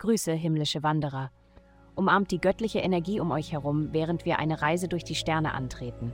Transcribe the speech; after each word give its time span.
Grüße, 0.00 0.32
himmlische 0.32 0.82
Wanderer. 0.82 1.30
Umarmt 1.94 2.30
die 2.30 2.40
göttliche 2.40 2.78
Energie 2.78 3.20
um 3.20 3.30
euch 3.32 3.52
herum, 3.52 3.90
während 3.92 4.24
wir 4.24 4.38
eine 4.38 4.62
Reise 4.62 4.88
durch 4.88 5.04
die 5.04 5.14
Sterne 5.14 5.52
antreten. 5.52 6.10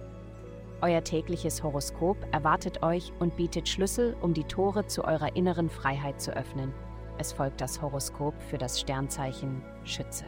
Euer 0.82 1.04
tägliches 1.04 1.62
Horoskop 1.62 2.16
erwartet 2.32 2.82
euch 2.82 3.12
und 3.20 3.36
bietet 3.36 3.68
Schlüssel, 3.68 4.16
um 4.20 4.34
die 4.34 4.42
Tore 4.42 4.88
zu 4.88 5.04
eurer 5.04 5.36
inneren 5.36 5.70
Freiheit 5.70 6.20
zu 6.20 6.36
öffnen. 6.36 6.74
Es 7.18 7.32
folgt 7.32 7.60
das 7.60 7.80
Horoskop 7.80 8.34
für 8.42 8.58
das 8.58 8.80
Sternzeichen 8.80 9.62
Schütze. 9.84 10.24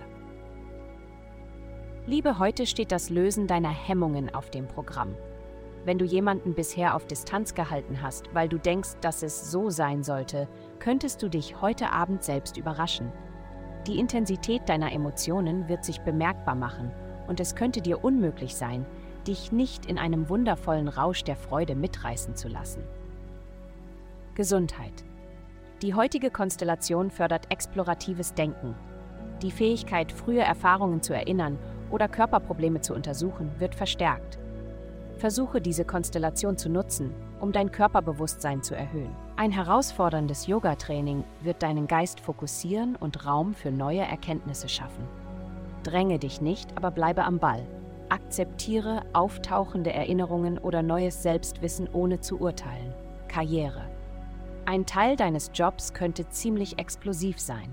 Liebe, 2.06 2.38
heute 2.38 2.64
steht 2.64 2.92
das 2.92 3.10
Lösen 3.10 3.48
deiner 3.48 3.70
Hemmungen 3.70 4.32
auf 4.32 4.50
dem 4.50 4.68
Programm. 4.68 5.16
Wenn 5.84 5.98
du 5.98 6.04
jemanden 6.04 6.54
bisher 6.54 6.94
auf 6.94 7.08
Distanz 7.08 7.54
gehalten 7.54 8.02
hast, 8.02 8.32
weil 8.32 8.48
du 8.48 8.56
denkst, 8.56 9.00
dass 9.00 9.24
es 9.24 9.50
so 9.50 9.68
sein 9.68 10.04
sollte, 10.04 10.46
könntest 10.78 11.24
du 11.24 11.28
dich 11.28 11.60
heute 11.60 11.90
Abend 11.90 12.22
selbst 12.22 12.56
überraschen. 12.56 13.10
Die 13.88 13.98
Intensität 13.98 14.68
deiner 14.68 14.92
Emotionen 14.92 15.66
wird 15.66 15.82
sich 15.82 16.02
bemerkbar 16.02 16.54
machen 16.54 16.90
und 17.26 17.40
es 17.40 17.54
könnte 17.54 17.80
dir 17.80 18.04
unmöglich 18.04 18.54
sein, 18.54 18.84
dich 19.26 19.50
nicht 19.50 19.86
in 19.86 19.98
einem 19.98 20.28
wundervollen 20.28 20.88
Rausch 20.88 21.24
der 21.24 21.36
Freude 21.36 21.74
mitreißen 21.74 22.36
zu 22.36 22.48
lassen. 22.48 22.82
Gesundheit. 24.34 24.92
Die 25.80 25.94
heutige 25.94 26.30
Konstellation 26.30 27.10
fördert 27.10 27.50
exploratives 27.50 28.34
Denken. 28.34 28.74
Die 29.40 29.50
Fähigkeit, 29.50 30.12
frühe 30.12 30.42
Erfahrungen 30.42 31.00
zu 31.00 31.14
erinnern 31.14 31.58
oder 31.90 32.08
Körperprobleme 32.08 32.82
zu 32.82 32.94
untersuchen, 32.94 33.50
wird 33.58 33.74
verstärkt. 33.74 34.38
Versuche 35.16 35.62
diese 35.62 35.86
Konstellation 35.86 36.58
zu 36.58 36.68
nutzen, 36.68 37.14
um 37.40 37.52
dein 37.52 37.72
Körperbewusstsein 37.72 38.62
zu 38.62 38.76
erhöhen. 38.76 39.27
Ein 39.38 39.52
herausforderndes 39.52 40.48
Yoga-Training 40.48 41.22
wird 41.42 41.62
deinen 41.62 41.86
Geist 41.86 42.18
fokussieren 42.18 42.96
und 42.96 43.24
Raum 43.24 43.54
für 43.54 43.70
neue 43.70 44.00
Erkenntnisse 44.00 44.68
schaffen. 44.68 45.06
Dränge 45.84 46.18
dich 46.18 46.40
nicht, 46.40 46.76
aber 46.76 46.90
bleibe 46.90 47.22
am 47.22 47.38
Ball. 47.38 47.64
Akzeptiere 48.08 49.02
auftauchende 49.12 49.92
Erinnerungen 49.92 50.58
oder 50.58 50.82
neues 50.82 51.22
Selbstwissen 51.22 51.88
ohne 51.92 52.18
zu 52.18 52.40
urteilen. 52.40 52.92
Karriere. 53.28 53.88
Ein 54.64 54.86
Teil 54.86 55.14
deines 55.14 55.52
Jobs 55.54 55.94
könnte 55.94 56.28
ziemlich 56.30 56.80
explosiv 56.80 57.38
sein. 57.38 57.72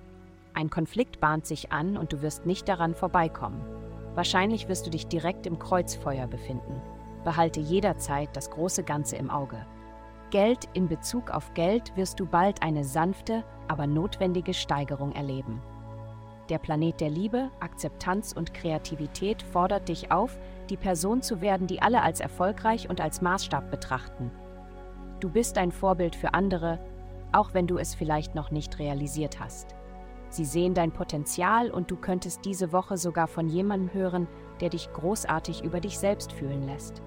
Ein 0.53 0.69
Konflikt 0.69 1.19
bahnt 1.19 1.47
sich 1.47 1.71
an 1.71 1.97
und 1.97 2.13
du 2.13 2.21
wirst 2.21 2.45
nicht 2.45 2.67
daran 2.69 2.93
vorbeikommen. 2.93 3.65
Wahrscheinlich 4.13 4.69
wirst 4.69 4.85
du 4.85 4.91
dich 4.91 5.07
direkt 5.07 5.47
im 5.47 5.57
Kreuzfeuer 5.57 6.27
befinden. 6.27 6.79
Behalte 7.23 7.59
jederzeit 7.59 8.29
das 8.37 8.51
große 8.51 8.83
Ganze 8.83 9.15
im 9.15 9.31
Auge. 9.31 9.65
Geld 10.31 10.67
in 10.73 10.87
Bezug 10.87 11.29
auf 11.29 11.53
Geld 11.53 11.95
wirst 11.95 12.19
du 12.19 12.25
bald 12.25 12.61
eine 12.61 12.83
sanfte, 12.83 13.43
aber 13.67 13.87
notwendige 13.87 14.53
Steigerung 14.53 15.11
erleben. 15.13 15.61
Der 16.49 16.59
Planet 16.59 17.01
der 17.01 17.09
Liebe, 17.09 17.49
Akzeptanz 17.59 18.31
und 18.31 18.53
Kreativität 18.53 19.41
fordert 19.41 19.89
dich 19.89 20.11
auf, 20.11 20.37
die 20.69 20.77
Person 20.77 21.21
zu 21.21 21.41
werden, 21.41 21.67
die 21.67 21.81
alle 21.81 22.01
als 22.01 22.19
erfolgreich 22.19 22.89
und 22.89 23.01
als 23.01 23.21
Maßstab 23.21 23.71
betrachten. 23.71 24.31
Du 25.19 25.29
bist 25.29 25.57
ein 25.57 25.71
Vorbild 25.71 26.15
für 26.15 26.33
andere, 26.33 26.79
auch 27.31 27.53
wenn 27.53 27.67
du 27.67 27.77
es 27.77 27.95
vielleicht 27.95 28.35
noch 28.35 28.51
nicht 28.51 28.77
realisiert 28.77 29.39
hast. 29.39 29.75
Sie 30.29 30.45
sehen 30.45 30.73
dein 30.73 30.91
Potenzial 30.91 31.71
und 31.71 31.89
du 31.89 31.95
könntest 31.95 32.45
diese 32.45 32.71
Woche 32.71 32.97
sogar 32.97 33.27
von 33.27 33.47
jemandem 33.47 33.93
hören, 33.93 34.27
der 34.59 34.69
dich 34.69 34.91
großartig 34.91 35.63
über 35.63 35.79
dich 35.79 35.97
selbst 35.97 36.31
fühlen 36.31 36.63
lässt. 36.63 37.01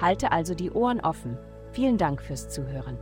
Halte 0.00 0.32
also 0.32 0.54
die 0.54 0.70
Ohren 0.70 1.00
offen. 1.00 1.38
Vielen 1.74 1.98
Dank 1.98 2.22
fürs 2.22 2.48
Zuhören. 2.48 2.96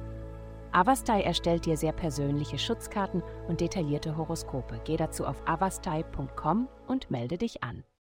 Avastai 0.73 1.21
erstellt 1.21 1.67
dir 1.67 1.77
sehr 1.77 1.93
persönliche 1.93 2.59
Schutzkarten 2.59 3.23
und 3.47 3.61
detaillierte 3.61 4.17
Horoskope. 4.17 4.81
Geh 4.85 4.97
dazu 4.97 5.27
auf 5.27 5.37
avastai.com 5.47 6.69
und 6.89 7.11
melde 7.11 7.37
dich 7.37 7.63
an. 7.63 7.85